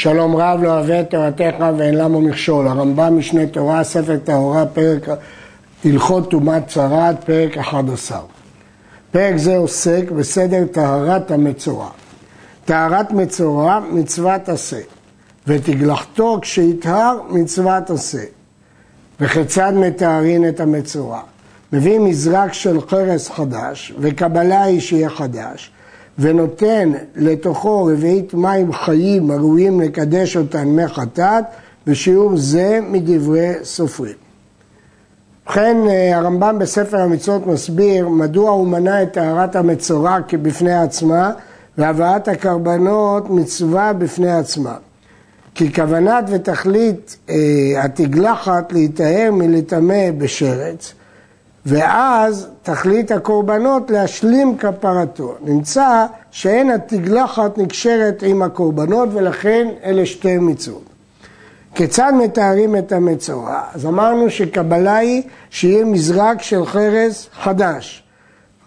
שלום 0.00 0.36
רב 0.36 0.62
לא 0.62 0.68
אוהב 0.68 0.90
את 0.90 1.10
תורתך 1.10 1.64
ואין 1.78 1.94
למה 1.94 2.20
מכשול. 2.20 2.68
הרמב"ם 2.68 3.18
משנה 3.18 3.46
תורה, 3.46 3.84
ספר 3.84 4.16
טהורה, 4.24 4.66
פרק 4.66 5.08
הלכות 5.84 6.30
טומאת 6.30 6.66
צרת, 6.66 7.24
פרק 7.24 7.58
11. 7.58 8.20
פרק 9.10 9.36
זה 9.36 9.56
עוסק 9.56 10.10
בסדר 10.10 10.64
טהרת 10.66 11.30
המצורע. 11.30 11.88
טהרת 12.64 13.10
מצורע, 13.10 13.80
מצוות 13.90 14.48
עשה, 14.48 14.80
ותגלחתו 15.46 16.38
כשיטהר, 16.42 17.18
מצוות 17.30 17.90
עשה. 17.90 18.24
וכיצד 19.20 19.72
מתארין 19.76 20.48
את 20.48 20.60
המצורע? 20.60 21.20
מביא 21.72 21.98
מזרק 21.98 22.52
של 22.52 22.80
חרס 22.88 23.30
חדש, 23.30 23.92
וקבלה 23.98 24.62
היא 24.62 24.80
שיהיה 24.80 25.10
חדש, 25.10 25.70
ונותן 26.18 26.92
לתוכו 27.16 27.84
רביעית 27.84 28.34
מים 28.34 28.72
חיים 28.72 29.30
הראויים 29.30 29.80
לקדש 29.80 30.36
אותן 30.36 30.68
מחטאת, 30.68 31.44
ושיעור 31.86 32.36
זה 32.36 32.80
מדברי 32.90 33.52
סופרים. 33.62 34.28
ובכן 35.46 35.76
הרמב"ם 36.14 36.58
בספר 36.58 37.00
המצוות 37.00 37.46
מסביר 37.46 38.08
מדוע 38.08 38.50
הוא 38.50 38.66
מנה 38.66 39.02
את 39.02 39.12
טהרת 39.12 39.56
המצורע 39.56 40.18
כבפני 40.28 40.74
עצמה 40.74 41.32
והבאת 41.78 42.28
הקרבנות 42.28 43.30
מצווה 43.30 43.92
בפני 43.92 44.32
עצמה. 44.32 44.76
כי 45.54 45.72
כוונת 45.72 46.24
ותכלית 46.28 47.16
אה, 47.30 47.36
התגלחת 47.84 48.72
להיטהר 48.72 49.30
מלטמא 49.32 50.10
בשרץ 50.18 50.94
ואז 51.66 52.48
תכלית 52.62 53.10
הקורבנות 53.10 53.90
להשלים 53.90 54.58
כפרתו. 54.58 55.34
נמצא 55.40 56.06
שאין 56.30 56.70
התגלחת 56.70 57.58
נקשרת 57.58 58.22
עם 58.26 58.42
הקורבנות 58.42 59.08
ולכן 59.12 59.68
אלה 59.84 60.06
שתי 60.06 60.38
מצוות. 60.38 60.82
כיצד 61.74 62.12
מתארים 62.18 62.76
את 62.76 62.92
המצורע? 62.92 63.60
אז 63.74 63.86
אמרנו 63.86 64.30
שקבלה 64.30 64.96
היא 64.96 65.22
שיהיה 65.50 65.84
מזרק 65.84 66.42
של 66.42 66.66
חרס 66.66 67.28
חדש. 67.32 68.02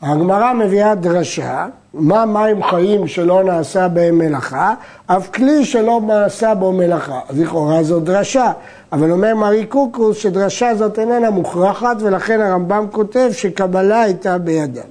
הגמרא 0.02 0.54
מביאה 0.54 0.96
דרשה, 0.96 1.68
מה 1.94 2.26
מים 2.26 2.64
חיים 2.64 3.08
שלא 3.08 3.44
נעשה 3.44 3.88
בהם 3.88 4.18
מלאכה, 4.18 4.74
אף 5.08 5.30
כלי 5.30 5.66
שלא 5.66 6.02
נעשה 6.08 6.56
בו 6.56 6.72
מלאכה. 6.72 7.20
אז 7.30 7.40
לכאורה 7.40 7.84
זו 7.84 8.00
דרשה, 8.00 8.52
אבל 8.92 9.12
אומר 9.12 9.36
מרי 9.36 9.66
קוקוס 9.66 10.18
שדרשה 10.18 10.76
זאת 10.76 11.00
איננה 11.00 11.30
מוכרחת 11.30 11.98
ולכן 12.00 12.42
הרמב"ם 12.42 12.86
כותב 12.92 13.30
שקבלה 13.32 14.02
הייתה 14.02 14.38
בידם. 14.38 14.82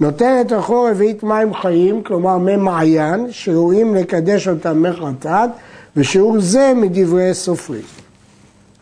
נותנת 0.00 0.52
לכו 0.52 0.82
רביעית 0.82 1.22
מים 1.22 1.54
חיים, 1.54 2.02
כלומר 2.02 2.38
מי 2.38 2.56
מעיין, 2.56 3.26
שראויים 3.30 3.94
לקדש 3.94 4.48
אותם 4.48 4.82
מחטאת, 4.82 5.50
ושיעור 5.96 6.40
זה 6.40 6.72
מדברי 6.76 7.34
סופרים. 7.34 7.82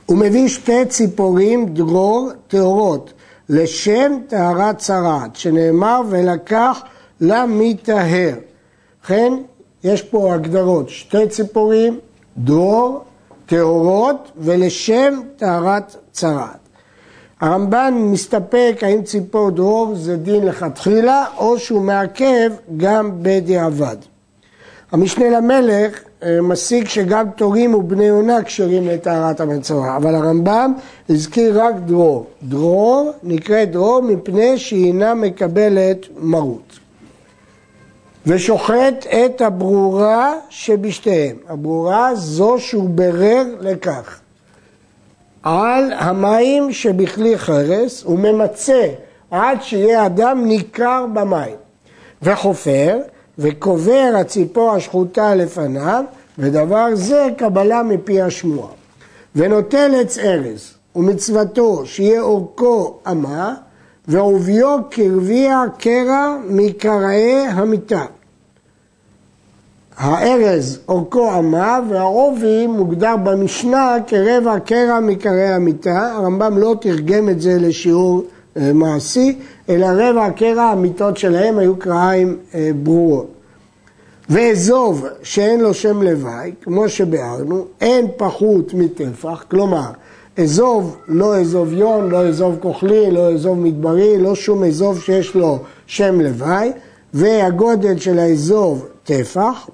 הוא 0.07 0.19
מביא 0.19 0.49
שתי 0.49 0.85
ציפורים 0.85 1.67
דרור 1.67 2.31
טהורות 2.49 3.13
לשם 3.49 4.13
טהרת 4.29 4.79
צרעת, 4.79 5.37
שנאמר 5.37 6.01
ולקח 6.09 6.83
למטהר. 7.21 8.35
לכן 9.05 9.33
יש 9.85 10.03
פה 10.03 10.35
הגדרות, 10.35 10.89
שתי 10.89 11.29
ציפורים, 11.29 11.99
דרור, 12.37 13.05
טהורות 13.51 14.31
ולשם 14.37 15.21
טהרת 15.37 15.97
צרעת. 16.13 16.69
הרמב"ן 17.41 17.95
מסתפק 17.99 18.79
האם 18.83 19.03
ציפור 19.03 19.51
דרור 19.51 19.95
זה 19.95 20.17
דין 20.17 20.47
לכתחילה 20.47 21.25
או 21.37 21.59
שהוא 21.59 21.83
מעכב 21.83 22.51
גם 22.77 23.11
בדיעבד. 23.23 23.97
המשנה 24.93 25.31
למלך 25.31 26.01
אה, 26.23 26.41
מסיק 26.41 26.89
שגם 26.89 27.27
תורים 27.37 27.75
ובני 27.75 28.09
עונה 28.09 28.43
כשרים 28.43 28.89
לטהרת 28.89 29.41
המצורע, 29.41 29.97
אבל 29.97 30.15
הרמב"ם 30.15 30.73
הזכיר 31.09 31.63
רק 31.63 31.75
דרור. 31.87 32.27
דרור 32.43 33.13
נקראת 33.23 33.71
דרור 33.71 34.03
מפני 34.03 34.59
שהיא 34.59 34.87
אינה 34.87 35.15
מקבלת 35.15 36.07
מרות. 36.21 36.79
ושוחט 38.33 39.07
את 39.07 39.41
הברורה 39.41 40.35
שבשתיהם. 40.49 41.37
הברורה 41.49 42.15
זו 42.15 42.57
שהוא 42.59 42.91
ברר 42.91 43.45
לכך. 43.61 44.21
על 45.43 45.93
המים 45.93 46.73
שבכלי 46.73 47.39
חרס 47.39 48.03
הוא 48.05 48.19
ממצה 48.19 48.87
עד 49.31 49.63
שיהיה 49.63 50.07
אדם 50.07 50.45
ניכר 50.45 51.05
במים. 51.13 51.57
וחופר 52.23 52.99
וקובר 53.39 54.13
הציפור 54.21 54.71
השחוטה 54.73 55.35
לפניו, 55.35 56.05
ודבר 56.39 56.87
זה 56.95 57.27
קבלה 57.37 57.83
מפי 57.83 58.23
השמועה. 58.23 58.71
ונוטל 59.37 59.93
עץ 60.01 60.19
ארז, 60.19 60.75
ומצוותו 60.97 61.87
שיהיה 61.87 62.21
אורכו 62.21 62.99
אמה, 63.11 63.55
ועוביו 64.09 64.79
כרביע 64.91 65.63
קרע 65.79 66.37
מקרעי 66.45 67.47
המיטה. 67.47 68.05
הארז 70.01 70.79
אורכו 70.89 71.39
אמה 71.39 71.81
והעובי 71.89 72.67
מוגדר 72.67 73.17
במשנה 73.25 73.97
כרבע 74.07 74.59
קרע 74.59 75.01
מקרעי 75.01 75.53
המיטה, 75.53 76.13
הרמב"ם 76.17 76.59
לא 76.59 76.75
תרגם 76.81 77.29
את 77.29 77.41
זה 77.41 77.59
לשיעור 77.59 78.23
אה, 78.57 78.73
מעשי, 78.73 79.39
אלא 79.69 79.87
רבע 79.87 80.31
קרע 80.31 80.63
המיטות 80.63 81.17
שלהם 81.17 81.59
היו 81.59 81.77
קרעיים 81.77 82.37
אה, 82.55 82.71
ברורות. 82.83 83.27
ואזוב 84.29 85.07
שאין 85.23 85.61
לו 85.61 85.75
שם 85.75 86.03
לוואי, 86.03 86.53
כמו 86.63 86.89
שביארנו, 86.89 87.65
אין 87.81 88.07
פחות 88.17 88.75
מטפח, 88.75 89.45
כלומר, 89.51 89.91
אזוב, 90.37 90.97
לא 91.09 91.37
אזוב 91.41 91.73
יון, 91.73 92.11
לא 92.11 92.29
אזוב 92.29 92.57
כוחלי, 92.61 93.11
לא 93.11 93.33
אזוב 93.33 93.59
מדברי, 93.59 94.19
לא 94.19 94.35
שום 94.35 94.65
אזוב 94.65 95.01
שיש 95.01 95.35
לו 95.35 95.59
שם 95.87 96.21
לוואי, 96.21 96.73
והגודל 97.15 97.99
של 97.99 98.19
האזוב 98.19 98.87
טפח, 99.05 99.69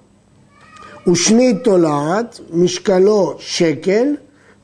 ושני 1.07 1.55
תולעת, 1.55 2.41
משקלו 2.53 3.35
שקל, 3.39 4.15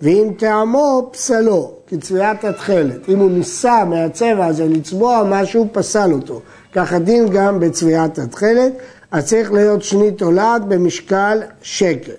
ואם 0.03 0.33
טעמו 0.39 1.09
פסלו, 1.13 1.73
כצביעת 1.87 2.45
התכלת. 2.45 3.09
אם 3.09 3.19
הוא 3.19 3.31
ניסה 3.31 3.85
מהצבע 3.85 4.47
הזה 4.47 4.67
לצבוע 4.69 5.23
משהו, 5.31 5.69
פסל 5.73 6.13
אותו. 6.13 6.41
ככה 6.73 6.99
דין 6.99 7.29
גם 7.29 7.61
בצביעת 7.61 8.19
התכלת, 8.19 8.73
אז 9.11 9.27
צריך 9.27 9.53
להיות 9.53 9.83
שני 9.83 10.11
תולעת 10.11 10.65
במשקל 10.65 11.41
שקל. 11.63 12.13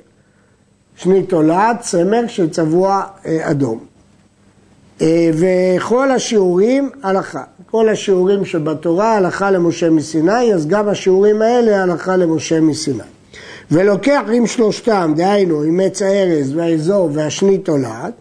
שני 0.96 1.24
תולעת, 1.24 1.82
צמר 1.82 2.28
שצבוע 2.28 3.04
אה, 3.26 3.52
אדום. 3.52 3.80
אה, 5.02 5.32
וכל 5.34 6.12
השיעורים 6.12 6.90
הלכה. 7.04 7.44
כל 7.72 7.90
השיעורים 7.90 8.46
שבתורה 8.46 9.18
הלכה 9.18 9.52
למשה 9.52 9.90
מסיני, 9.90 10.54
אז 10.54 10.68
גם 10.68 10.88
השיעורים 10.90 11.42
האלה 11.42 11.84
הלכה 11.84 12.16
למשה 12.18 12.62
מסיני. 12.62 13.13
ולוקח 13.74 14.22
עם 14.34 14.48
שלושתם, 14.48 15.14
דהיינו 15.16 15.62
עם 15.62 15.80
עץ 15.80 16.02
הארז 16.02 16.56
והאזור 16.56 17.10
והשני 17.14 17.58
תולעת, 17.58 18.14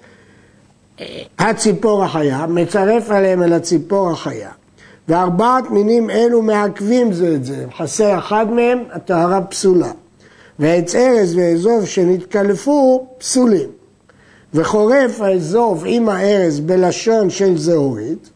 הציפור 1.38 2.04
החיה, 2.04 2.46
מצרף 2.46 3.10
עליהם 3.10 3.42
אל 3.42 3.52
הציפור 3.52 4.10
החיה. 4.10 4.50
וארבעת 5.08 5.70
מינים 5.70 6.10
אלו 6.10 6.42
מעכבים 6.42 7.12
זה 7.12 7.34
את 7.34 7.44
זה, 7.44 7.64
חסר 7.76 8.18
אחד 8.18 8.46
מהם, 8.50 8.78
הטהרה 8.92 9.40
פסולה. 9.40 9.90
ועץ 10.58 10.94
ארז 10.94 11.36
ואזוב 11.36 11.86
שנתקלפו, 11.86 13.06
פסולים. 13.18 13.68
וחורף 14.54 15.20
האזוב 15.20 15.84
עם 15.86 16.08
הארז 16.08 16.60
בלשון 16.60 17.30
של 17.30 17.58
זהורית, 17.58 18.30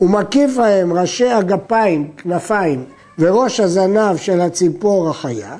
ומקיף 0.00 0.56
להם 0.56 0.92
ראשי 0.92 1.28
הגפיים, 1.28 2.10
כנפיים, 2.16 2.84
וראש 3.18 3.60
הזנב 3.60 4.16
של 4.16 4.40
הציפור 4.40 5.10
החיה, 5.10 5.56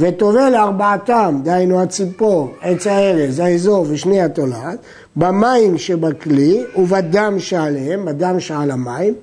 וטובל 0.00 0.54
ארבעתם, 0.54 1.40
דהיינו 1.42 1.82
הציפור, 1.82 2.50
עץ 2.60 2.86
הארז, 2.86 3.38
האזור 3.38 3.86
ושני 3.88 4.22
התולעת, 4.22 4.78
במים 5.16 5.78
שבכלי 5.78 6.64
ובדם 6.76 7.38
שעליהם, 7.38 8.04
בדם 8.04 8.40
שעל 8.40 8.70
המים, 8.70 9.14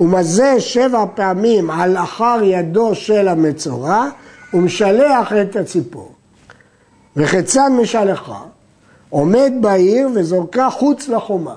ומזה 0.00 0.54
שבע 0.58 1.04
פעמים 1.14 1.70
על 1.70 1.96
אחר 1.96 2.38
ידו 2.42 2.94
של 2.94 3.28
המצורע, 3.28 4.08
ומשלח 4.54 5.32
את 5.32 5.56
הציפור. 5.56 6.12
וחצן 7.16 7.72
משלחה, 7.82 8.40
עומד 9.10 9.52
בעיר 9.60 10.08
וזורקה 10.14 10.68
חוץ 10.70 11.08
לחומה, 11.08 11.54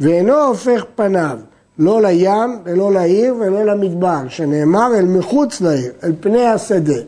ואינו 0.00 0.34
הופך 0.34 0.84
פניו 0.94 1.38
לא 1.78 2.02
לים 2.02 2.58
ולא 2.64 2.92
לעיר 2.92 3.34
ולא 3.40 3.64
למדבר, 3.64 4.20
שנאמר 4.28 4.88
אל 4.98 5.04
מחוץ 5.04 5.60
לעיר, 5.60 5.92
אל 6.04 6.12
פני 6.20 6.46
השדה. 6.46 7.00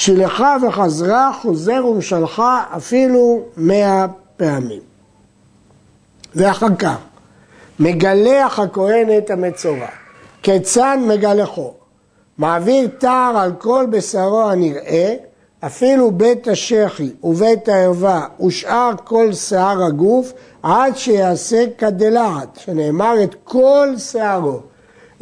שילחה 0.00 0.56
וחזרה, 0.62 1.30
חוזר 1.42 1.86
ומשלחה 1.86 2.64
אפילו 2.76 3.42
מאה 3.56 4.06
פעמים. 4.36 4.80
ואחר 6.34 6.74
כך, 6.78 6.96
מגלח 7.80 8.58
הכהן 8.58 9.18
את 9.18 9.30
המצורע, 9.30 9.86
כיצד 10.42 10.98
מגלחו? 11.06 11.72
מעביר 12.38 12.88
תער 12.98 13.38
על 13.38 13.52
כל 13.58 13.86
בשרו 13.90 14.42
הנראה, 14.42 15.14
אפילו 15.60 16.10
בית 16.10 16.48
השחי 16.48 17.10
ובית 17.22 17.68
הערווה 17.68 18.26
ושאר 18.46 18.90
כל 19.04 19.32
שיער 19.32 19.84
הגוף 19.84 20.32
עד 20.62 20.96
שיעשה 20.96 21.64
כדלעת, 21.78 22.58
שנאמר 22.64 23.22
את 23.24 23.34
כל 23.44 23.88
שערו. 23.98 24.60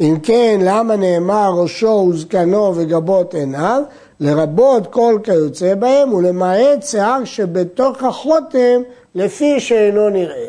אם 0.01 0.17
כן, 0.23 0.59
למה 0.63 0.95
נאמר 0.95 1.51
ראשו 1.55 2.09
וזקנו 2.13 2.73
וגבות 2.75 3.33
עיניו? 3.33 3.83
לרבות 4.19 4.87
כל 4.87 5.19
כיוצא 5.23 5.75
בהם 5.75 6.13
ולמעט 6.13 6.83
שיער 6.83 7.25
שבתוך 7.25 8.03
החותם 8.03 8.81
לפי 9.15 9.59
שאינו 9.59 10.09
נראה. 10.09 10.45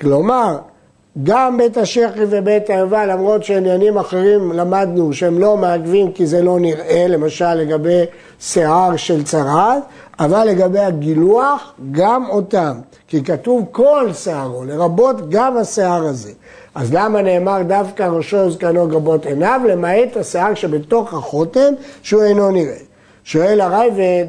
כלומר, 0.00 0.58
גם 1.22 1.56
בית 1.56 1.76
השחי 1.76 2.24
ובית 2.30 2.70
הערווה, 2.70 3.06
למרות 3.06 3.44
שעניינים 3.44 3.98
אחרים 3.98 4.52
למדנו 4.52 5.12
שהם 5.12 5.38
לא 5.38 5.56
מעכבים 5.56 6.12
כי 6.12 6.26
זה 6.26 6.42
לא 6.42 6.60
נראה, 6.60 7.06
למשל 7.08 7.54
לגבי 7.54 8.04
שיער 8.40 8.96
של 8.96 9.24
צרעת, 9.24 9.82
אבל 10.18 10.44
לגבי 10.44 10.78
הגילוח, 10.78 11.72
גם 11.92 12.24
אותם. 12.30 12.72
כי 13.08 13.24
כתוב 13.24 13.64
כל 13.72 14.10
שערו, 14.12 14.64
לרבות 14.64 15.30
גם 15.30 15.56
השיער 15.56 16.04
הזה. 16.04 16.32
אז 16.74 16.94
למה 16.94 17.22
נאמר 17.22 17.62
דווקא 17.62 18.02
ראשו 18.02 18.50
זקנו 18.50 18.88
גבות 18.88 19.26
עיניו, 19.26 19.60
למעט 19.68 20.16
השיער 20.16 20.54
שבתוך 20.54 21.14
החותם, 21.14 21.74
שהוא 22.02 22.22
אינו 22.22 22.50
נראה. 22.50 22.83
שואל 23.24 23.60
הרייבד, 23.60 24.26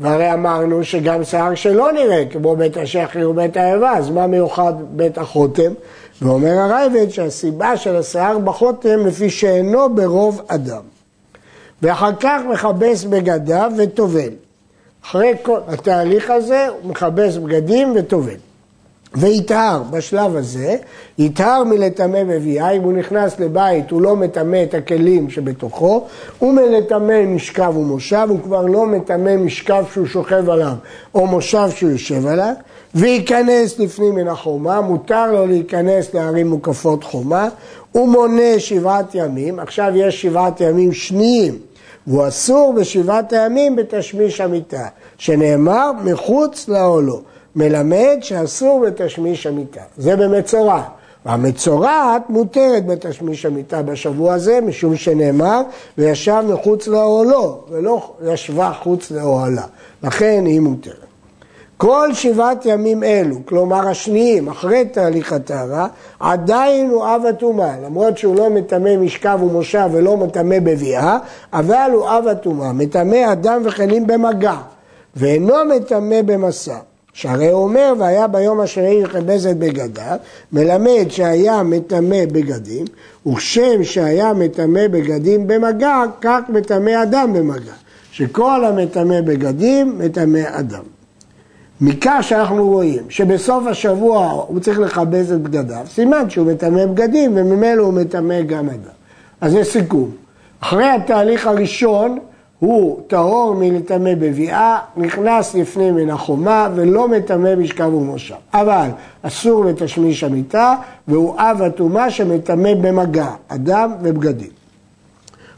והרי 0.00 0.32
אמרנו 0.32 0.84
שגם 0.84 1.24
שיער 1.24 1.54
שלא 1.54 1.92
נראה, 1.92 2.24
כמו 2.30 2.56
בית 2.56 2.76
השחי 2.76 3.24
ובית 3.24 3.56
הערווה, 3.56 3.96
אז 3.96 4.10
מה 4.10 4.26
מיוחד 4.26 4.72
בית 4.90 5.18
החותם? 5.18 5.72
ואומר 6.22 6.58
הרייבד 6.58 7.10
שהסיבה 7.10 7.76
של 7.76 7.96
השיער 7.96 8.38
בחותם 8.38 9.06
לפי 9.06 9.30
שאינו 9.30 9.94
ברוב 9.94 10.42
אדם. 10.46 10.82
ואחר 11.82 12.10
כך 12.20 12.40
מכבס 12.52 13.04
בגדיו 13.04 13.72
וטובל. 13.78 14.30
אחרי 15.04 15.34
כל 15.42 15.58
התהליך 15.68 16.30
הזה 16.30 16.68
הוא 16.68 16.90
מכבס 16.90 17.36
בגדים 17.36 17.92
וטובל. 17.96 18.36
ויטהר 19.16 19.82
בשלב 19.90 20.36
הזה, 20.36 20.76
יטהר 21.18 21.64
מלטמא 21.64 22.24
בביאה, 22.24 22.70
אם 22.70 22.82
הוא 22.82 22.92
נכנס 22.92 23.40
לבית 23.40 23.90
הוא 23.90 24.02
לא 24.02 24.16
מטמא 24.16 24.62
את 24.62 24.74
הכלים 24.74 25.30
שבתוכו, 25.30 26.04
הוא 26.38 26.52
מלטמא 26.52 27.26
משכב 27.26 27.76
ומושב, 27.76 28.26
הוא 28.28 28.38
כבר 28.42 28.62
לא 28.62 28.86
מטמא 28.86 29.36
משכב 29.36 29.84
שהוא 29.92 30.06
שוכב 30.06 30.50
עליו 30.50 30.72
או 31.14 31.26
מושב 31.26 31.68
שהוא 31.70 31.90
יושב 31.90 32.26
עליו, 32.26 32.52
וייכנס 32.94 33.78
לפנים 33.78 34.14
מן 34.14 34.28
החומה, 34.28 34.80
מותר 34.80 35.32
לו 35.32 35.46
להיכנס 35.46 36.14
לערים 36.14 36.48
מוקפות 36.48 37.04
חומה, 37.04 37.48
הוא 37.92 38.08
מונה 38.08 38.58
שבעת 38.58 39.14
ימים, 39.14 39.58
עכשיו 39.58 39.92
יש 39.94 40.22
שבעת 40.22 40.60
ימים 40.60 40.92
שניים, 40.92 41.58
והוא 42.06 42.28
אסור 42.28 42.74
בשבעת 42.76 43.32
הימים 43.32 43.76
בתשמיש 43.76 44.40
המיטה, 44.40 44.86
שנאמר 45.18 45.90
מחוץ 46.04 46.68
לאולו. 46.68 47.22
מלמד 47.58 48.18
שאסור 48.20 48.84
בתשמיש 48.86 49.46
המיטה. 49.46 49.80
זה 49.96 50.16
במצורע. 50.16 50.82
והמצורעת 51.26 52.30
מותרת 52.30 52.86
בתשמיש 52.86 53.46
המיטה 53.46 53.82
בשבוע 53.82 54.34
הזה, 54.34 54.60
משום 54.60 54.96
שנאמר, 54.96 55.62
וישב 55.98 56.42
מחוץ 56.48 56.86
לאוהלו, 56.86 57.60
ולא 57.70 58.10
ישבה 58.24 58.72
חוץ 58.82 59.10
לאוהלה. 59.10 59.62
לכן 60.02 60.44
היא 60.46 60.60
מותרת. 60.60 60.94
כל 61.76 62.14
שבעת 62.14 62.66
ימים 62.66 63.04
אלו, 63.04 63.36
כלומר 63.44 63.88
השניים, 63.88 64.48
אחרי 64.48 64.84
תהליך 64.84 65.32
הטהרה, 65.32 65.86
עדיין 66.20 66.90
הוא 66.90 67.04
אב 67.04 67.22
הטומאה, 67.28 67.74
למרות 67.84 68.18
שהוא 68.18 68.36
לא 68.36 68.50
מטמא 68.50 68.96
משכב 68.96 69.38
ומושב 69.42 69.88
ולא 69.92 70.16
מטמא 70.16 70.58
בביאה, 70.58 71.18
אבל 71.52 71.90
הוא 71.92 72.04
אב 72.08 72.28
הטומאה, 72.28 72.72
מטמא 72.72 73.32
אדם 73.32 73.62
וכלים 73.64 74.06
במגע, 74.06 74.56
ואינו 75.16 75.54
מטמא 75.76 76.22
במסע. 76.22 76.76
שהרי 77.18 77.50
הוא 77.50 77.64
אומר, 77.64 77.92
והיה 77.98 78.26
ביום 78.26 78.60
השני 78.60 78.88
יכבס 78.88 79.46
את 79.46 79.58
בגדיו, 79.58 80.16
מלמד 80.52 81.06
שהיה 81.08 81.62
מטמא 81.62 82.24
בגדים, 82.32 82.84
וכשם 83.26 83.84
שהיה 83.84 84.32
מטמא 84.34 84.88
בגדים 84.88 85.46
במגע, 85.46 86.02
כך 86.20 86.40
מטמא 86.48 87.02
אדם 87.02 87.32
במגע. 87.32 87.72
שכל 88.12 88.64
המטמא 88.64 89.20
בגדים, 89.20 89.98
מטמא 89.98 90.42
אדם. 90.46 90.82
מכך 91.80 92.18
שאנחנו 92.20 92.68
רואים 92.68 93.02
שבסוף 93.08 93.66
השבוע 93.66 94.44
הוא 94.48 94.60
צריך 94.60 94.78
לכבס 94.78 95.32
את 95.32 95.42
בגדיו, 95.42 95.84
סימן 95.86 96.30
שהוא 96.30 96.46
מטמא 96.46 96.86
בגדים 96.86 97.32
וממילא 97.36 97.82
הוא 97.82 97.92
מטמא 97.92 98.40
גם 98.42 98.68
אדם. 98.68 98.96
אז 99.40 99.52
זה 99.52 99.64
סיכום. 99.64 100.10
אחרי 100.60 100.88
התהליך 100.88 101.46
הראשון, 101.46 102.18
הוא 102.58 103.00
טהור 103.06 103.54
מלטמא 103.54 104.14
בביאה, 104.14 104.78
נכנס 104.96 105.54
לפני 105.54 105.90
מן 105.90 106.10
החומה 106.10 106.68
ולא 106.74 107.08
מטמא 107.08 107.54
משכב 107.54 107.94
ומושב. 107.94 108.34
אבל 108.54 108.88
אסור 109.22 109.64
לתשמיש 109.64 110.24
המיטה 110.24 110.74
והוא 111.08 111.34
אב 111.38 111.62
הטומאה 111.62 112.10
שמטמא 112.10 112.74
במגע, 112.74 113.30
אדם 113.48 113.92
ובגדים. 114.02 114.58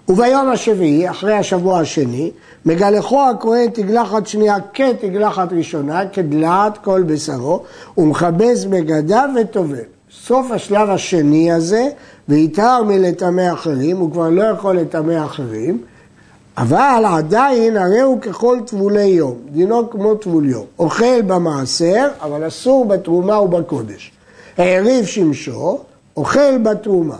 וביום 0.08 0.48
השביעי, 0.48 1.10
אחרי 1.10 1.34
השבוע 1.34 1.80
השני, 1.80 2.30
מגלחו 2.66 3.22
הכהן 3.30 3.70
תגלחת 3.70 4.26
שנייה 4.26 4.56
כתגלחת 4.74 5.52
ראשונה, 5.52 6.08
כדלעת 6.12 6.78
כל 6.78 7.02
בשרו, 7.02 7.62
ומכבס 7.98 8.64
בגדיו 8.64 9.28
וטובל. 9.40 9.76
סוף 10.12 10.50
השלב 10.50 10.90
השני 10.90 11.52
הזה, 11.52 11.88
ויתהר 12.28 12.82
מלטמא 12.82 13.52
אחרים, 13.52 13.96
הוא 13.96 14.12
כבר 14.12 14.28
לא 14.28 14.42
יכול 14.42 14.76
לטמא 14.76 15.24
אחרים, 15.24 15.78
אבל 16.56 17.04
עדיין 17.06 17.76
הרי 17.76 18.00
הוא 18.00 18.20
ככל 18.20 18.58
טבולי 18.66 19.04
יום, 19.04 19.36
דינו 19.52 19.90
כמו 19.90 20.14
טבול 20.14 20.48
יום. 20.48 20.64
אוכל 20.78 21.22
במעשר, 21.22 22.08
אבל 22.20 22.48
אסור 22.48 22.84
בתרומה 22.84 23.40
ובקודש. 23.40 24.12
העריב 24.58 25.06
שמשו, 25.06 25.78
אוכל 26.16 26.58
בתרומה. 26.58 27.16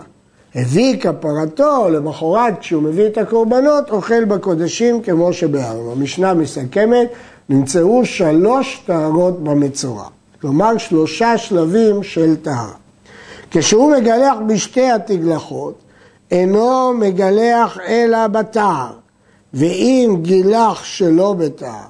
הביא 0.55 0.99
כפרתו, 0.99 1.89
למחרת 1.89 2.59
כשהוא 2.59 2.83
מביא 2.83 3.07
את 3.07 3.17
הקורבנות, 3.17 3.89
אוכל 3.89 4.25
בקודשים 4.25 5.01
כמו 5.01 5.33
שבארנו. 5.33 5.91
המשנה 5.91 6.33
מסכמת, 6.33 7.07
נמצאו 7.49 8.05
שלוש 8.05 8.83
טהרות 8.85 9.43
במצורע. 9.43 10.07
כלומר 10.41 10.77
שלושה 10.77 11.37
שלבים 11.37 12.03
של 12.03 12.35
טהרה. 12.35 12.73
כשהוא 13.51 13.95
מגלח 13.95 14.35
בשתי 14.47 14.91
התגלחות, 14.91 15.73
אינו 16.31 16.93
מגלח 16.93 17.77
אלא 17.87 18.27
בטהר. 18.27 19.00
ואם 19.53 20.17
גילח 20.21 20.83
שלא 20.83 21.33
בטהר, 21.33 21.87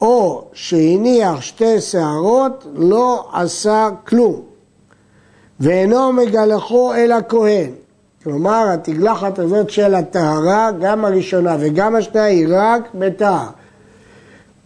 או 0.00 0.44
שהניח 0.52 1.40
שתי 1.40 1.80
שערות, 1.80 2.66
לא 2.74 3.28
עשה 3.32 3.88
כלום. 4.06 4.40
ואינו 5.60 6.12
מגלחו 6.12 6.94
אל 6.94 7.12
הכהן. 7.12 7.70
כלומר, 8.24 8.64
התגלחת 8.72 9.38
הזאת 9.38 9.70
של 9.70 9.94
הטהרה, 9.94 10.70
גם 10.80 11.04
הראשונה 11.04 11.56
וגם 11.60 11.96
השנייה, 11.96 12.24
היא 12.26 12.46
רק 12.50 12.88
בטהר. 12.94 13.46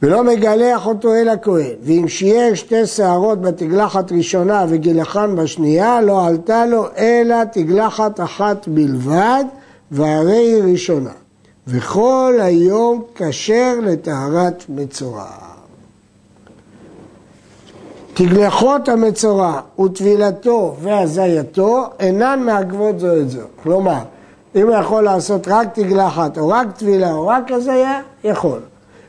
ולא 0.03 0.25
מגלח 0.25 0.87
אותו 0.87 1.15
אל 1.15 1.29
הכהן. 1.29 1.75
ואם 1.83 2.09
שיער 2.09 2.55
שתי 2.55 2.87
שערות 2.87 3.41
בתגלחת 3.41 4.13
ראשונה 4.13 4.65
וגילחן 4.69 5.37
בשנייה, 5.37 6.01
לא 6.01 6.27
עלתה 6.27 6.67
לו 6.67 6.87
אלא 6.99 7.45
תגלחת 7.45 8.21
אחת 8.21 8.69
בלבד, 8.69 9.45
והרי 9.91 10.37
היא 10.37 10.63
ראשונה. 10.73 11.24
וכל 11.66 12.35
היום 12.40 13.04
כשר 13.14 13.75
לטהרת 13.83 14.64
מצורע. 14.68 15.26
תגלחות 18.14 18.88
המצורע 18.88 19.61
וטבילתו 19.80 20.76
והזייתו 20.80 21.87
אינן 22.00 22.40
מעכבות 22.40 23.00
זו 23.00 23.16
את 23.21 23.30
זו. 23.30 23.40
כלומר, 23.62 24.02
אם 24.56 24.66
הוא 24.66 24.75
יכול 24.75 25.04
לעשות 25.04 25.49
רק 25.49 25.68
תגלחת 25.75 26.38
או 26.38 26.49
רק 26.49 26.66
טבילה 26.76 27.12
או 27.12 27.26
רק 27.26 27.50
הזיה, 27.50 28.00
יכול. 28.25 28.61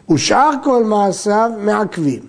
ושאר 0.10 0.50
כל 0.64 0.84
מעשיו 0.84 1.52
מעכבים. 1.60 2.20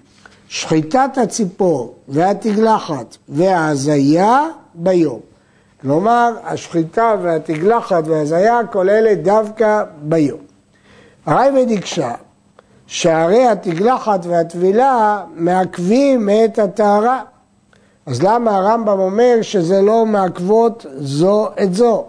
שחיטת 0.49 1.19
הציפור 1.23 1.95
והתגלחת 2.09 3.17
וההזיה 3.29 4.43
ביום. 4.75 5.21
כלומר, 5.87 6.33
השחיטה 6.45 7.15
והתגלחת 7.23 8.03
והזיה 8.07 8.61
כוללת 8.73 9.23
דווקא 9.23 9.85
ביום. 10.03 10.41
הרייבד 11.27 11.73
הקשה 11.79 12.15
שהרי 12.87 13.47
התגלחת 13.47 14.21
והטבילה 14.27 15.25
מעכבים 15.35 16.29
את 16.45 16.59
הטהרה. 16.59 17.23
אז 18.07 18.23
למה 18.23 18.57
הרמב"ם 18.57 18.99
אומר 18.99 19.39
שזה 19.43 19.83
לא 19.83 20.07
מעכבות 20.07 20.87
זו 20.97 21.49
את 21.63 21.75
זו? 21.75 22.05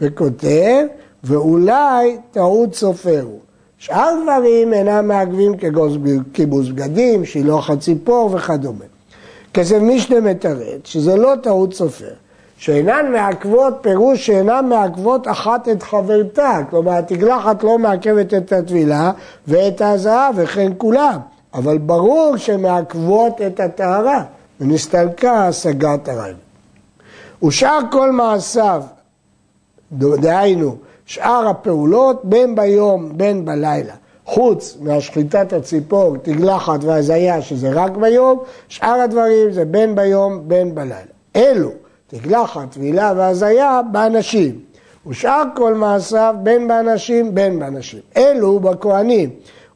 וכותב, 0.00 0.84
ואולי 1.24 2.18
טעות 2.30 2.74
סופר 2.74 3.20
הוא. 3.22 3.40
שאר 3.78 4.10
דברים 4.22 4.72
אינם 4.72 5.08
מעכבים 5.08 5.52
ככיבוס 5.56 6.68
בגדים, 6.68 7.24
שילוח 7.24 7.70
הציפור 7.70 8.34
וכדומה. 8.34 8.84
כסף 9.54 9.78
משנה 9.82 10.20
מתרץ 10.20 10.80
שזה 10.84 11.16
לא 11.16 11.32
טעות 11.42 11.74
סופר, 11.74 12.12
שאינן 12.62 13.12
מעכבות, 13.12 13.74
פירוש 13.80 14.26
שאינן 14.26 14.66
מעכבות 14.68 15.28
אחת 15.28 15.68
את 15.68 15.82
חברתה, 15.82 16.58
כלומר 16.70 16.92
התגלחת 16.92 17.62
לא 17.62 17.78
מעכבת 17.78 18.34
את 18.34 18.52
הטבילה 18.52 19.12
ואת 19.46 19.80
הזהב 19.80 20.34
וכן 20.36 20.72
כולם, 20.78 21.18
אבל 21.54 21.78
ברור 21.78 22.36
שמעכבות 22.36 23.40
את 23.46 23.60
הטהרה, 23.60 24.24
ונסתלקה 24.60 25.46
השגת 25.46 26.08
הרעיון. 26.08 26.36
ושאר 27.44 27.78
כל 27.92 28.12
מעשיו, 28.12 28.82
דהיינו, 29.92 30.76
שאר 31.06 31.48
הפעולות, 31.48 32.24
בין 32.24 32.54
ביום 32.54 33.18
בין 33.18 33.44
בלילה, 33.44 33.94
חוץ 34.24 34.76
מהשחיטת 34.80 35.52
הציפור, 35.52 36.16
תגלחת 36.16 36.84
והזיה, 36.84 37.42
שזה 37.42 37.70
רק 37.72 37.96
ביום, 37.96 38.42
שאר 38.68 39.00
הדברים 39.00 39.52
זה 39.52 39.64
בין 39.64 39.94
ביום 39.94 40.40
בין 40.48 40.74
בלילה. 40.74 41.12
אלו 41.36 41.81
תגלחת, 42.14 42.70
טבילה 42.70 43.12
והזיה 43.16 43.80
באנשים. 43.92 44.60
ושאר 45.06 45.42
כל 45.56 45.74
מעשיו 45.74 46.34
בין 46.42 46.68
באנשים 46.68 47.34
בין 47.34 47.58
באנשים. 47.58 48.00
אלו 48.16 48.60
בכהנים. 48.60 49.30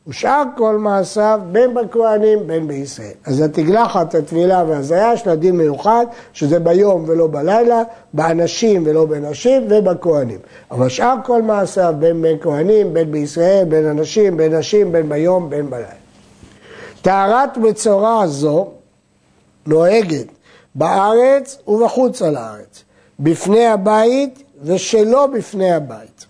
ושאר 0.08 0.42
כל 0.56 0.78
מעשיו 0.78 1.40
בין 1.52 1.74
בכהנים 1.74 2.46
בין 2.46 2.68
בישראל. 2.68 3.12
אז 3.26 3.40
התגלחת, 3.40 4.14
הטבילה 4.14 4.64
והזיה 4.68 5.12
יש 5.12 5.26
לה 5.26 5.36
דין 5.36 5.56
מיוחד, 5.56 6.06
שזה 6.32 6.58
ביום 6.58 7.04
ולא 7.06 7.26
בלילה, 7.26 7.82
באנשים 8.12 8.82
ולא 8.86 9.04
בנשים 9.04 9.66
ובכהנים. 9.70 10.38
אבל 10.70 10.88
שאר 10.88 11.14
כל 11.24 11.42
מעשיו 11.42 11.94
בין 11.98 12.22
בין 12.22 12.36
כהנים, 12.40 12.94
בין 12.94 13.12
בישראל, 13.12 13.64
בין 13.68 13.86
אנשים, 13.86 14.36
בין 14.36 14.54
נשים, 14.54 14.92
בין 14.92 15.08
ביום, 15.08 15.50
בין 15.50 15.70
בלילה. 15.70 15.88
טהרת 17.02 17.56
מצורע 17.56 18.26
זו 18.26 18.68
נוהגת 19.66 20.35
בארץ 20.76 21.58
ובחוץ 21.68 22.22
על 22.22 22.36
הארץ, 22.36 22.84
בפני 23.20 23.66
הבית 23.66 24.42
ושלא 24.62 25.26
בפני 25.26 25.72
הבית. 25.72 26.26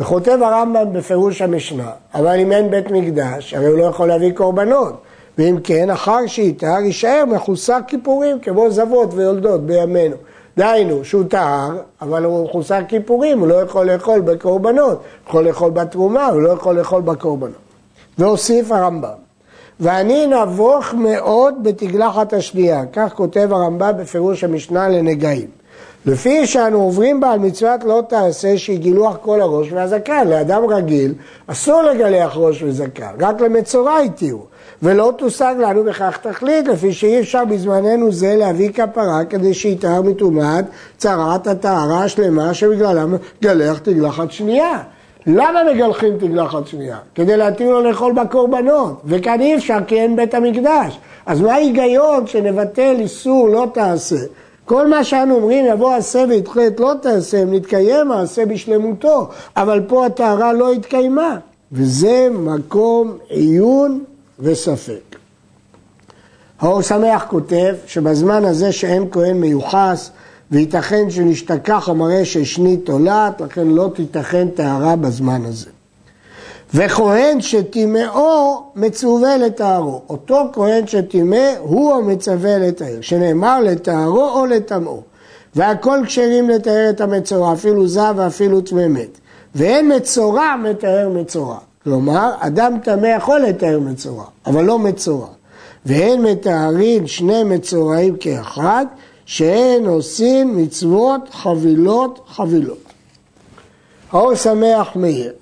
וכותב 0.00 0.38
הרמב"ם 0.42 0.92
בפירוש 0.92 1.42
המשנה, 1.42 1.90
אבל 2.14 2.40
אם 2.40 2.52
אין 2.52 2.70
בית 2.70 2.90
מקדש, 2.90 3.54
הרי 3.54 3.66
הוא 3.66 3.78
לא 3.78 3.84
יכול 3.84 4.08
להביא 4.08 4.32
קורבנות. 4.32 5.02
ואם 5.38 5.56
כן, 5.64 5.90
אחר 5.90 6.26
שיטהר, 6.26 6.80
יישאר 6.80 7.24
מחוסר 7.26 7.78
כיפורים, 7.86 8.40
כמו 8.40 8.70
זבות 8.70 9.14
ויולדות 9.14 9.66
בימינו. 9.66 10.16
דהיינו, 10.56 11.04
שהוא 11.04 11.24
טהר, 11.28 11.76
אבל 12.02 12.24
הוא 12.24 12.44
מחוסר 12.44 12.80
כיפורים, 12.88 13.38
הוא 13.40 13.48
לא 13.48 13.54
יכול 13.54 13.90
לאכול 13.90 14.20
בקורבנות, 14.20 14.98
הוא 14.98 15.28
יכול 15.28 15.44
לאכול 15.44 15.70
בתרומה, 15.70 16.26
הוא 16.26 16.42
לא 16.42 16.50
יכול 16.50 16.78
לאכול 16.78 17.02
בקורבנות. 17.02 17.58
והוסיף 18.18 18.72
הרמב"ם, 18.72 19.23
ואני 19.80 20.26
נבוך 20.26 20.94
מאוד 20.94 21.54
בתגלחת 21.62 22.32
השנייה, 22.32 22.82
כך 22.92 23.12
כותב 23.14 23.48
הרמב"ם 23.52 23.92
בפירוש 23.98 24.44
המשנה 24.44 24.88
לנגעים. 24.88 25.48
לפי 26.06 26.46
שאנו 26.46 26.82
עוברים 26.82 27.20
בה 27.20 27.32
על 27.32 27.38
מצוות 27.38 27.84
לא 27.84 28.02
תעשה 28.08 28.58
שהיא 28.58 28.78
גילוח 28.78 29.16
כל 29.22 29.40
הראש 29.40 29.72
והזקן. 29.72 30.28
לאדם 30.28 30.62
רגיל 30.68 31.14
אסור 31.46 31.82
לגלח 31.82 32.32
ראש 32.36 32.62
וזקן, 32.62 33.10
רק 33.20 33.40
למצורע 33.40 33.98
התירו. 33.98 34.44
ולא 34.82 35.12
תושג 35.18 35.54
לנו 35.58 35.84
בכך 35.84 36.18
תכלית, 36.22 36.68
לפי 36.68 36.92
שאי 36.92 37.20
אפשר 37.20 37.44
בזמננו 37.44 38.12
זה 38.12 38.36
להביא 38.36 38.70
כפרה 38.72 39.24
כדי 39.24 39.54
שיטהר 39.54 40.02
מטומאת 40.02 40.64
צרת 40.96 41.46
הטהרה 41.46 42.04
השלמה 42.04 42.54
שבגללה 42.54 43.04
מגלח 43.06 43.78
תגלחת 43.78 44.32
שנייה. 44.32 44.82
למה 45.26 45.60
מגלחים 45.74 46.18
תגלחת 46.18 46.66
שנייה? 46.66 46.98
כדי 47.14 47.36
להתאים 47.36 47.70
לו 47.70 47.82
לאכול 47.82 48.12
בקורבנות, 48.12 49.00
וכאן 49.04 49.40
אי 49.40 49.56
אפשר 49.56 49.78
כי 49.86 50.00
אין 50.00 50.16
בית 50.16 50.34
המקדש. 50.34 50.98
אז 51.26 51.40
מה 51.40 51.52
ההיגיון 51.52 52.26
שנבטל 52.26 52.96
איסור 52.98 53.48
לא 53.48 53.66
תעשה? 53.74 54.16
כל 54.64 54.88
מה 54.88 55.04
שאנו 55.04 55.34
אומרים 55.34 55.66
יבוא 55.66 55.94
עשה 55.94 56.24
וידחה 56.28 56.66
את 56.66 56.80
לא 56.80 56.92
תעשה, 57.02 57.42
אם 57.42 57.54
נתקיים 57.54 58.12
העשה 58.12 58.46
בשלמותו, 58.46 59.28
אבל 59.56 59.80
פה 59.88 60.06
הטהרה 60.06 60.52
לא 60.52 60.72
התקיימה, 60.72 61.36
וזה 61.72 62.28
מקום 62.32 63.18
עיון 63.28 64.04
וספק. 64.40 65.16
האור 66.60 66.82
שמח 66.82 67.24
כותב 67.28 67.74
שבזמן 67.86 68.44
הזה 68.44 68.72
שאין 68.72 69.06
כהן 69.10 69.36
מיוחס 69.36 70.10
וייתכן 70.50 71.10
שנשתכח 71.10 71.88
המראה 71.88 72.24
ששני 72.24 72.76
תולעת, 72.76 73.40
לכן 73.40 73.66
לא 73.66 73.90
תיתכן 73.94 74.48
טהרה 74.48 74.96
בזמן 74.96 75.44
הזה. 75.44 75.70
וכהן 76.74 77.40
שטימאו 77.40 78.62
מצווה 78.76 79.36
לטהרו. 79.36 80.02
אותו 80.08 80.48
כהן 80.52 80.86
שטימא 80.86 81.52
הוא 81.60 81.92
המצווה 81.94 82.58
לטהר, 82.58 83.00
שנאמר 83.00 83.60
לטהרו 83.60 84.30
או 84.30 84.46
לטמאו. 84.46 85.02
והכל 85.54 85.98
כשרים 86.06 86.50
לטהר 86.50 86.90
את 86.90 87.00
המצורע, 87.00 87.52
אפילו 87.52 87.88
זב 87.88 88.14
ואפילו 88.16 88.60
טמא 88.60 88.88
מת. 88.88 89.18
ואין 89.54 89.92
מצורע 89.96 90.56
מטהר 90.56 91.08
מצורע. 91.08 91.58
כלומר, 91.84 92.30
אדם 92.38 92.78
טמא 92.82 93.06
יכול 93.06 93.40
לטהר 93.40 93.80
מצורע, 93.80 94.24
אבל 94.46 94.64
לא 94.64 94.78
מצורע. 94.78 95.28
ואין 95.86 96.22
מטהרים 96.22 97.06
שני 97.06 97.44
מצורעים 97.44 98.16
כאחד, 98.16 98.86
שאין 99.26 99.86
עושים 99.86 100.56
מצוות 100.56 101.20
חבילות 101.32 102.20
חבילות. 102.28 102.84
האור 104.12 104.34
שמח 104.34 104.96
מאיר, 104.96 105.32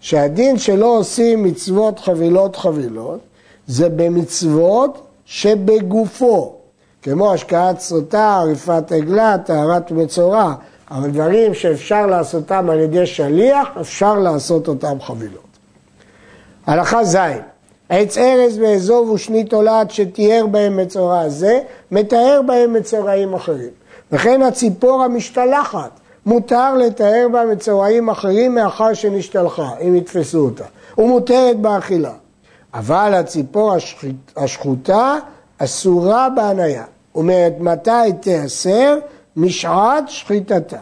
שהדין 0.00 0.58
שלא 0.58 0.98
עושים 0.98 1.44
מצוות 1.44 1.98
חבילות 1.98 2.56
חבילות, 2.56 3.20
זה 3.66 3.88
במצוות 3.88 5.02
שבגופו, 5.24 6.54
כמו 7.02 7.32
השקעת 7.32 7.80
סוטה, 7.80 8.36
עריפת 8.36 8.92
עגלה, 8.92 9.38
טהרת 9.38 9.90
מצורע, 9.90 10.54
אבל 10.90 11.10
דברים 11.10 11.54
שאפשר 11.54 12.06
לעשותם 12.06 12.70
על 12.70 12.80
ידי 12.80 13.06
שליח, 13.06 13.68
אפשר 13.80 14.14
לעשות 14.14 14.68
אותם 14.68 15.00
חבילות. 15.00 15.48
הלכה 16.66 17.04
ז' 17.04 17.16
עץ 17.90 18.18
ארז 18.18 18.58
ואזוב 18.58 19.10
ושני 19.10 19.44
תולעת 19.44 19.90
שתיאר 19.90 20.46
בהם 20.46 20.76
מצורע 20.76 21.28
זה, 21.28 21.60
מתאר 21.90 22.40
בהם 22.46 22.72
מצורעים 22.72 23.34
אחרים. 23.34 23.70
וכן 24.12 24.42
הציפור 24.42 25.02
המשתלחת, 25.02 25.90
מותר 26.26 26.74
לתאר 26.74 27.26
בה 27.32 27.44
מצורעים 27.44 28.08
אחרים 28.08 28.54
מאחר 28.54 28.94
שנשתלחה, 28.94 29.70
אם 29.80 29.94
יתפסו 29.94 30.38
אותה, 30.38 30.64
ומותרת 30.98 31.56
באכילה. 31.60 32.12
אבל 32.74 33.14
הציפור 33.14 33.72
השחוטה 34.36 35.16
אסורה 35.58 36.28
בהניה. 36.36 36.84
אומרת, 37.14 37.52
מתי 37.60 38.12
תיאסר? 38.20 38.98
משעת 39.36 40.08
שחיטתה. 40.08 40.78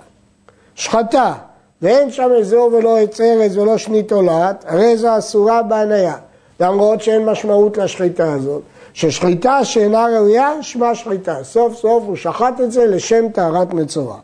שחטה, 0.74 1.34
ואין 1.82 2.10
שם 2.10 2.30
אזור 2.40 2.70
ולא 2.72 2.98
עץ 2.98 3.20
ארז 3.20 3.58
ולא 3.58 3.78
שני 3.78 4.02
תולעת, 4.02 4.64
הרי 4.68 4.96
זו 4.96 5.18
אסורה 5.18 5.62
בהניה. 5.62 6.14
למרות 6.60 7.00
שאין 7.02 7.24
משמעות 7.24 7.78
לשחיטה 7.78 8.32
הזאת. 8.32 8.62
ששחיטה 8.94 9.64
שאינה 9.64 10.06
ראויה, 10.06 10.62
שמה 10.62 10.94
שחיטה. 10.94 11.36
סוף 11.42 11.74
סוף 11.74 12.02
הוא 12.06 12.16
שחט 12.16 12.60
את 12.60 12.72
זה 12.72 12.86
לשם 12.86 13.28
טהרת 13.32 13.74
מצורע. 13.74 14.16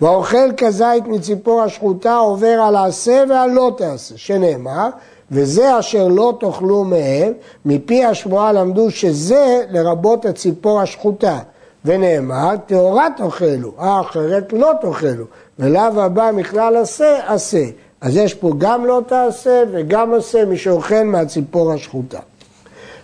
והאוכל 0.00 0.52
כזית 0.56 1.06
מציפור 1.06 1.62
השחוטה 1.62 2.16
עובר 2.16 2.60
על 2.62 2.76
העשה 2.76 3.24
ועל 3.28 3.50
לא 3.50 3.72
תעשה, 3.76 4.14
שנאמר, 4.16 4.88
וזה 5.30 5.78
אשר 5.78 6.08
לא 6.08 6.34
תאכלו 6.40 6.84
מהם, 6.84 7.32
מפי 7.64 8.04
השמועה 8.04 8.52
למדו 8.52 8.90
שזה 8.90 9.64
לרבות 9.70 10.24
הציפור 10.24 10.80
השחוטה. 10.80 11.38
ונאמר, 11.84 12.54
טהורה 12.66 13.08
תאכלו, 13.16 13.72
האחרת 13.78 14.52
לא 14.52 14.72
תאכלו, 14.80 15.24
ולאו 15.58 16.02
הבא 16.02 16.30
מכלל 16.34 16.76
עשה, 16.76 17.34
עשה. 17.34 17.64
אז 18.00 18.16
יש 18.16 18.34
פה 18.34 18.52
גם 18.58 18.84
לא 18.84 19.02
תעשה 19.06 19.62
וגם 19.72 20.10
עושה 20.10 20.44
מי 20.44 20.58
שאוכל 20.58 21.02
מהציפור 21.02 21.72
השחוטה. 21.72 22.20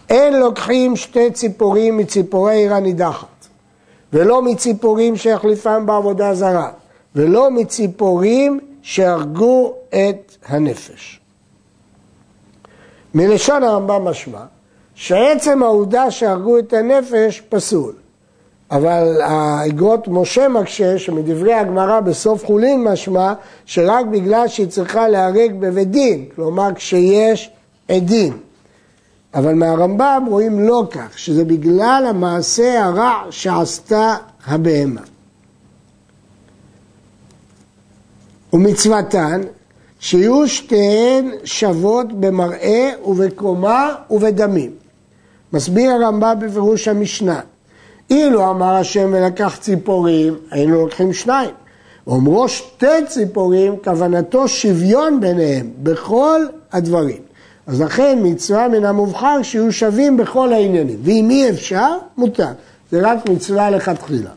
אין 0.09 0.41
לוקחים 0.41 0.97
שתי 0.97 1.31
ציפורים 1.31 1.97
מציפורי 1.97 2.57
עיר 2.57 2.75
הנידחת, 2.75 3.47
ולא 4.13 4.43
מציפורים 4.43 5.17
שיחליפם 5.17 5.87
בעבודה 5.87 6.35
זרה, 6.35 6.71
ולא 7.15 7.51
מציפורים 7.51 8.61
שהרגו 8.83 9.75
את 9.89 10.37
הנפש. 10.47 11.21
מלשון 13.15 13.63
הרמב"ם 13.63 14.05
משמע 14.05 14.45
שעצם 14.95 15.63
העובדה 15.63 16.11
שהרגו 16.11 16.59
את 16.59 16.73
הנפש 16.73 17.43
פסול. 17.49 17.93
אבל 18.73 19.21
האגרות 19.21 20.09
משה 20.09 20.49
מקשה 20.49 20.99
שמדברי 20.99 21.55
הגמרא 21.55 22.01
בסוף 22.01 22.47
חולין 22.47 22.85
משמע 22.85 23.33
שרק 23.67 24.07
בגלל 24.07 24.49
שהיא 24.49 24.67
צריכה 24.67 25.09
להרג 25.09 25.53
בבית 25.61 25.91
דין, 25.91 26.25
כלומר 26.35 26.69
כשיש 26.75 27.51
עדים. 27.89 28.39
אבל 29.35 29.55
מהרמב"ם 29.55 30.25
רואים 30.29 30.61
לא 30.61 30.87
כך, 30.91 31.19
שזה 31.19 31.45
בגלל 31.45 32.07
המעשה 32.09 32.85
הרע 32.85 33.23
שעשתה 33.31 34.17
הבהמה. 34.47 35.01
ומצוותן 38.53 39.41
שיהיו 40.01 40.49
שתיהן 40.49 41.31
שוות 41.45 42.13
במראה 42.13 42.91
ובקומה 43.05 43.95
ובדמים. 44.11 44.71
מסביר 45.53 45.91
הרמב"ם 45.91 46.37
בפירוש 46.41 46.89
המשנה 46.89 47.41
אילו 48.13 48.51
אמר 48.51 48.75
השם 48.75 49.11
ולקח 49.13 49.57
ציפורים, 49.61 50.35
היינו 50.51 50.83
לוקחים 50.83 51.13
שניים. 51.13 51.51
אומרו 52.07 52.49
שתי 52.49 53.07
ציפורים, 53.09 53.77
כוונתו 53.85 54.49
שוויון 54.49 55.21
ביניהם 55.21 55.71
בכל 55.83 56.41
הדברים. 56.73 57.23
אז 57.67 57.81
לכן 57.81 58.19
מצווה 58.23 58.69
מן 58.69 58.85
המובחר 58.85 59.43
שיהיו 59.43 59.73
שווים 59.73 60.17
בכל 60.17 60.53
העניינים. 60.53 60.99
ואם 61.03 61.29
אי 61.31 61.51
אפשר, 61.51 61.97
מותר. 62.17 62.49
זה 62.91 63.01
רק 63.03 63.29
מצווה 63.29 63.71
לכתחילה. 63.71 64.31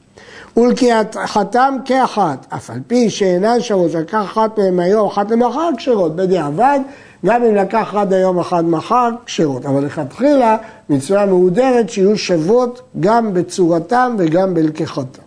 ולקחתם 0.57 1.75
כאחת, 1.85 2.45
אף 2.49 2.69
על 2.69 2.79
פי 2.87 3.09
שאינן 3.09 3.61
שוות, 3.61 3.93
לקח 3.93 4.23
אחת 4.23 4.57
מהן 4.57 4.79
היום, 4.79 5.07
אחת 5.07 5.31
למחר 5.31 5.69
כשרות, 5.77 6.15
בדיעבד, 6.15 6.79
גם 7.25 7.43
אם 7.43 7.55
לקח 7.55 7.93
עד 7.95 8.13
היום 8.13 8.39
אחד 8.39 8.65
מחר, 8.65 9.09
כשרות. 9.25 9.65
אבל 9.65 9.85
לכתחילה 9.85 10.57
מצווה 10.89 11.25
מהודרת 11.25 11.89
שיהיו 11.89 12.17
שוות 12.17 12.81
גם 12.99 13.33
בצורתם 13.33 14.15
וגם 14.19 14.53
בלקיחתם. 14.53 15.21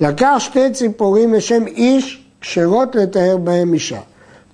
לקח 0.00 0.34
שתי 0.38 0.70
ציפורים 0.70 1.34
לשם 1.34 1.66
איש, 1.66 2.24
כשרות 2.40 2.94
לתאר 2.94 3.36
בהם 3.36 3.74
אישה. 3.74 4.00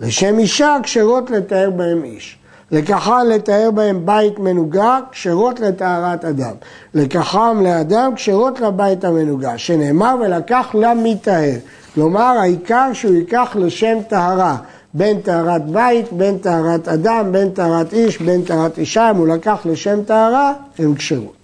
לשם 0.00 0.38
אישה, 0.38 0.76
כשרות 0.82 1.30
לתאר 1.30 1.70
בהם 1.70 2.04
איש. 2.04 2.38
לקחה 2.74 3.24
לתאר 3.24 3.70
בהם 3.74 4.06
בית 4.06 4.38
מנוגה, 4.38 4.98
כשרות 5.12 5.60
לטהרת 5.60 6.24
אדם. 6.24 6.54
לקחם 6.94 7.60
לאדם, 7.64 8.14
כשרות 8.14 8.60
לבית 8.60 9.04
המנוגה, 9.04 9.58
שנאמר 9.58 10.14
ולקח 10.20 10.74
למטהר. 10.74 11.56
כלומר, 11.94 12.20
העיקר 12.40 12.90
שהוא 12.92 13.14
ייקח 13.14 13.56
לשם 13.60 13.98
טהרה. 14.08 14.56
בין 14.94 15.20
טהרת 15.20 15.66
בית, 15.66 16.12
בין 16.12 16.38
טהרת 16.38 16.88
אדם, 16.88 17.32
בין 17.32 17.50
טהרת 17.50 17.92
איש, 17.92 18.18
בין 18.18 18.42
טהרת 18.42 18.78
אישה, 18.78 19.10
אם 19.10 19.16
הוא 19.16 19.28
לקח 19.28 19.60
לשם 19.64 20.02
טהרה, 20.06 20.52
הם 20.78 20.94
כשרות. 20.94 21.34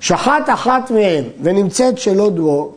שחט 0.00 0.48
אחת 0.48 0.90
מהם 0.90 1.24
ונמצאת 1.42 1.98
שלא 1.98 2.30
דרור, 2.30 2.76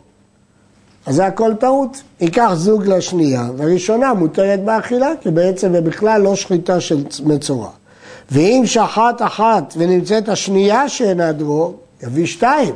אז 1.05 1.15
זה 1.15 1.25
הכל 1.25 1.53
טעות. 1.59 2.01
ייקח 2.21 2.51
זוג 2.53 2.85
לשנייה, 2.87 3.43
והראשונה 3.57 4.13
מותרת 4.13 4.63
באכילה, 4.63 5.09
כי 5.21 5.31
בעצם 5.31 5.71
זה 5.71 5.81
בכלל 5.81 6.21
לא 6.21 6.35
שחיטה 6.35 6.81
של 6.81 7.03
מצורע. 7.25 7.69
ואם 8.31 8.63
שחט 8.65 9.21
אחת 9.21 9.73
ונמצאת 9.77 10.29
השנייה 10.29 10.89
שאינה 10.89 11.31
דרור, 11.31 11.79
יביא 12.03 12.25
שתיים, 12.25 12.75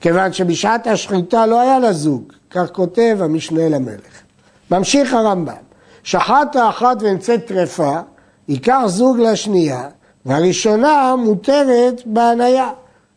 כיוון 0.00 0.32
שבשעת 0.32 0.86
השחיטה 0.86 1.46
לא 1.46 1.60
היה 1.60 1.78
לה 1.78 1.92
זוג, 1.92 2.32
כך 2.50 2.70
כותב 2.72 3.18
המשנה 3.20 3.68
למלך. 3.68 4.22
ממשיך 4.70 5.14
הרמב"ם, 5.14 5.54
שחט 6.02 6.56
האחת 6.56 6.96
ונמצאת 7.00 7.46
טרפה, 7.46 7.98
ייקח 8.48 8.82
זוג 8.86 9.18
לשנייה, 9.18 9.82
והראשונה 10.26 11.14
מותרת 11.18 12.02
בהניה. 12.06 12.70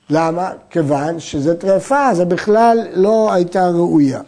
למה? 0.09 0.49
כיוון 0.69 1.19
שזה 1.19 1.55
טרפה, 1.55 2.13
זה 2.13 2.25
בכלל 2.25 2.87
לא 2.93 3.33
הייתה 3.33 3.67
ראויה. 3.67 4.21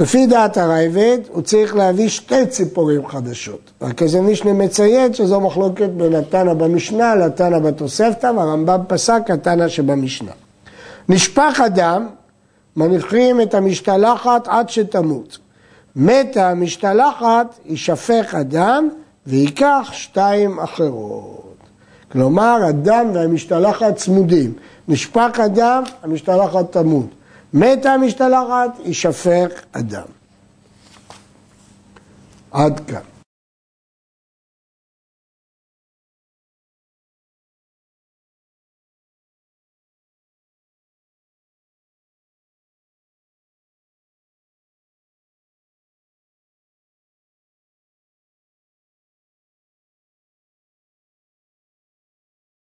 לפי 0.00 0.26
דעת 0.26 0.56
הרייבד, 0.56 1.18
הוא 1.28 1.42
צריך 1.42 1.76
להביא 1.76 2.08
שתי 2.08 2.46
ציפורים 2.46 3.06
חדשות. 3.06 3.70
רק 3.82 4.02
איזה 4.02 4.20
מישנה 4.20 4.52
מציין 4.52 5.14
שזו 5.14 5.40
מחלוקת 5.40 5.88
בין 5.88 6.14
התנא 6.14 6.54
במשנה 6.54 7.14
לתנא 7.14 7.58
בתוספתא, 7.58 8.26
והרמב"ם 8.36 8.80
פסק 8.88 9.22
התנא 9.28 9.68
שבמשנה. 9.68 10.32
נשפך 11.08 11.60
אדם, 11.66 12.06
מניחים 12.76 13.40
את 13.40 13.54
המשתלחת 13.54 14.48
עד 14.48 14.68
שתמות. 14.68 15.38
מתה 15.96 16.50
המשתלחת, 16.50 17.58
יישפך 17.64 18.34
אדם 18.40 18.88
וייקח 19.26 19.88
שתיים 19.92 20.60
אחרות. 20.60 21.54
כלומר, 22.12 22.58
הדם 22.68 23.06
והמשתלחת 23.14 23.96
צמודים. 23.96 24.52
נשפך 24.88 25.40
הדם, 25.40 25.82
המשתלחת 26.02 26.72
תמות. 26.72 27.06
מתה 27.54 27.92
המשתלחת, 27.92 28.70
יישפך 28.84 29.48
הדם. 29.74 30.06
עד 32.50 32.80
כאן. 32.90 33.17